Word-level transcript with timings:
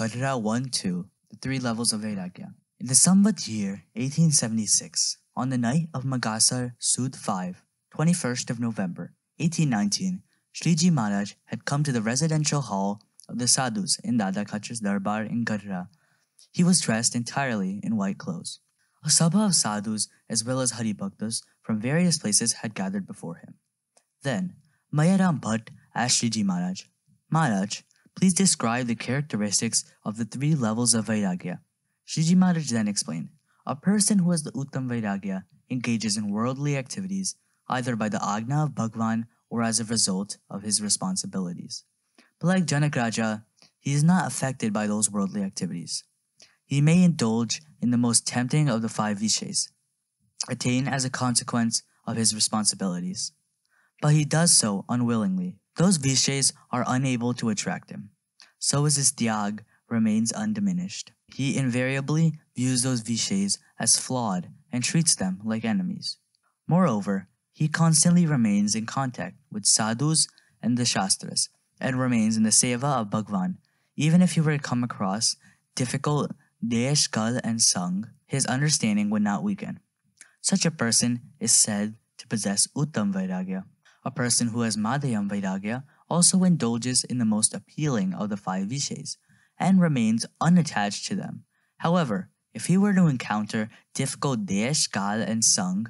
Gadhada 0.00 0.40
1 0.40 0.70
2, 0.70 1.06
the 1.28 1.36
three 1.36 1.58
levels 1.58 1.92
of 1.92 2.00
Vairagya. 2.00 2.54
In 2.78 2.86
the 2.86 2.94
Samvat 2.94 3.46
year 3.46 3.84
1876, 3.92 5.18
on 5.36 5.50
the 5.50 5.58
night 5.58 5.88
of 5.92 6.04
Magasar 6.04 6.72
Sud 6.78 7.14
5, 7.14 7.62
21st 7.94 8.48
of 8.48 8.58
November 8.58 9.12
1819, 9.36 10.22
Sriji 10.54 10.90
Maharaj 10.90 11.34
had 11.44 11.66
come 11.66 11.82
to 11.82 11.92
the 11.92 12.00
residential 12.00 12.62
hall 12.62 13.02
of 13.28 13.38
the 13.38 13.46
sadhus 13.46 13.98
in 14.02 14.16
Dada 14.16 14.46
Khacher's 14.46 14.80
Darbar 14.80 15.24
in 15.24 15.44
Gadhada. 15.44 15.88
He 16.50 16.64
was 16.64 16.80
dressed 16.80 17.14
entirely 17.14 17.78
in 17.82 17.98
white 17.98 18.16
clothes. 18.16 18.60
A 19.04 19.08
sabha 19.08 19.44
of 19.44 19.54
sadhus 19.54 20.08
as 20.30 20.42
well 20.42 20.62
as 20.62 20.72
Haribhaktas 20.72 21.42
from 21.60 21.78
various 21.78 22.16
places 22.16 22.54
had 22.62 22.74
gathered 22.74 23.06
before 23.06 23.34
him. 23.34 23.56
Then, 24.22 24.54
Mayaram 24.90 25.42
Bhatt 25.42 25.68
asked 25.94 26.22
Sriji 26.22 26.42
Maharaj, 26.42 26.84
Maharaj, 27.28 27.82
please 28.20 28.34
describe 28.34 28.86
the 28.86 28.94
characteristics 28.94 29.82
of 30.04 30.18
the 30.18 30.26
three 30.26 30.54
levels 30.54 30.92
of 30.92 31.06
Vairagya. 31.06 31.60
Sriji 32.06 32.36
Maharaj 32.36 32.68
then 32.68 32.86
explained, 32.86 33.30
a 33.66 33.74
person 33.74 34.18
who 34.18 34.30
has 34.30 34.42
the 34.42 34.52
Uttam 34.52 34.88
Vairagya 34.88 35.44
engages 35.70 36.18
in 36.18 36.30
worldly 36.30 36.76
activities 36.76 37.36
either 37.68 37.96
by 37.96 38.10
the 38.10 38.22
Agna 38.22 38.64
of 38.64 38.74
Bhagwan 38.74 39.26
or 39.48 39.62
as 39.62 39.80
a 39.80 39.84
result 39.84 40.36
of 40.50 40.62
his 40.62 40.82
responsibilities. 40.82 41.84
But 42.38 42.48
like 42.48 42.66
Janak 42.66 42.94
Raja, 42.94 43.46
he 43.78 43.94
is 43.94 44.04
not 44.04 44.26
affected 44.26 44.72
by 44.72 44.86
those 44.86 45.10
worldly 45.10 45.42
activities. 45.42 46.04
He 46.66 46.82
may 46.82 47.02
indulge 47.02 47.62
in 47.80 47.90
the 47.90 47.96
most 47.96 48.26
tempting 48.26 48.68
of 48.68 48.82
the 48.82 48.90
five 48.90 49.18
vishays, 49.18 49.68
attain 50.46 50.86
as 50.86 51.06
a 51.06 51.10
consequence 51.10 51.82
of 52.06 52.16
his 52.16 52.34
responsibilities. 52.34 53.32
But 54.02 54.12
he 54.12 54.24
does 54.24 54.52
so 54.52 54.84
unwillingly. 54.90 55.59
Those 55.80 55.96
vishays 55.96 56.52
are 56.70 56.84
unable 56.86 57.32
to 57.32 57.48
attract 57.48 57.88
him. 57.88 58.10
So 58.58 58.84
as 58.84 58.96
his 58.96 59.12
tyag 59.12 59.60
remains 59.88 60.30
undiminished. 60.30 61.12
He 61.34 61.56
invariably 61.56 62.34
views 62.54 62.82
those 62.82 63.02
vishays 63.02 63.56
as 63.78 63.98
flawed 63.98 64.50
and 64.70 64.84
treats 64.84 65.14
them 65.14 65.40
like 65.42 65.64
enemies. 65.64 66.18
Moreover, 66.68 67.28
he 67.54 67.66
constantly 67.66 68.26
remains 68.26 68.74
in 68.74 68.84
contact 68.84 69.36
with 69.50 69.64
sadhus 69.64 70.28
and 70.62 70.76
the 70.76 70.84
shastras 70.84 71.48
and 71.80 71.98
remains 71.98 72.36
in 72.36 72.42
the 72.42 72.50
seva 72.50 73.00
of 73.00 73.08
Bhagwan. 73.08 73.56
Even 73.96 74.20
if 74.20 74.32
he 74.32 74.42
were 74.42 74.58
to 74.58 74.62
come 74.62 74.84
across 74.84 75.36
difficult 75.74 76.32
desh, 76.60 77.06
kal, 77.06 77.40
and 77.42 77.62
sang, 77.62 78.04
his 78.26 78.44
understanding 78.44 79.08
would 79.08 79.22
not 79.22 79.42
weaken. 79.42 79.80
Such 80.42 80.66
a 80.66 80.70
person 80.70 81.22
is 81.40 81.52
said 81.52 81.94
to 82.18 82.28
possess 82.28 82.68
Uttam 82.76 83.14
Vairagya. 83.14 83.64
A 84.02 84.10
person 84.10 84.48
who 84.48 84.62
has 84.62 84.76
Madhyam 84.76 85.28
Vairagya 85.28 85.84
also 86.08 86.42
indulges 86.44 87.04
in 87.04 87.18
the 87.18 87.24
most 87.24 87.54
appealing 87.54 88.14
of 88.14 88.30
the 88.30 88.36
five 88.36 88.68
vishays 88.68 89.16
and 89.58 89.80
remains 89.80 90.24
unattached 90.40 91.06
to 91.06 91.14
them. 91.14 91.44
However, 91.78 92.30
if 92.54 92.66
he 92.66 92.78
were 92.78 92.94
to 92.94 93.06
encounter 93.06 93.70
difficult 93.94 94.46
desh, 94.46 94.86
kal, 94.86 95.20
and 95.20 95.44
sang, 95.44 95.86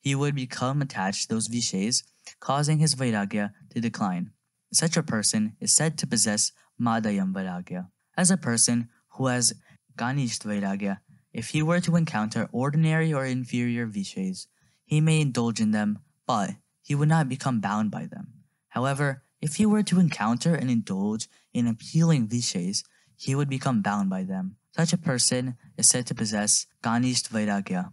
he 0.00 0.14
would 0.14 0.34
become 0.34 0.82
attached 0.82 1.28
to 1.28 1.34
those 1.34 1.48
vishays, 1.48 2.02
causing 2.40 2.78
his 2.78 2.96
Vairagya 2.96 3.52
to 3.70 3.80
decline. 3.80 4.32
Such 4.72 4.96
a 4.96 5.02
person 5.02 5.56
is 5.60 5.74
said 5.74 5.96
to 5.98 6.06
possess 6.06 6.52
Madhyam 6.78 7.32
Vairagya. 7.32 7.88
As 8.16 8.30
a 8.30 8.36
person 8.36 8.88
who 9.10 9.26
has 9.26 9.54
Ganishta 9.96 10.46
Vairagya, 10.46 10.98
if 11.32 11.50
he 11.50 11.62
were 11.62 11.80
to 11.80 11.96
encounter 11.96 12.48
ordinary 12.52 13.12
or 13.12 13.24
inferior 13.24 13.86
vishays, 13.86 14.48
he 14.84 15.00
may 15.00 15.20
indulge 15.20 15.60
in 15.60 15.70
them, 15.70 16.00
but 16.26 16.56
he 16.82 16.94
would 16.94 17.08
not 17.08 17.28
become 17.28 17.60
bound 17.60 17.90
by 17.90 18.06
them. 18.06 18.28
However, 18.68 19.22
if 19.40 19.56
he 19.56 19.66
were 19.66 19.82
to 19.84 20.00
encounter 20.00 20.54
and 20.54 20.70
indulge 20.70 21.28
in 21.52 21.66
appealing 21.66 22.28
vishays, 22.28 22.84
he 23.16 23.34
would 23.34 23.48
become 23.48 23.82
bound 23.82 24.10
by 24.10 24.22
them. 24.24 24.56
Such 24.74 24.92
a 24.92 24.98
person 24.98 25.56
is 25.76 25.88
said 25.88 26.06
to 26.06 26.14
possess 26.14 26.66
Ganishta 26.82 27.28
Vairagya. 27.30 27.92